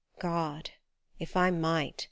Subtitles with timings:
[0.17, 0.71] God!
[1.19, 1.99] If I might!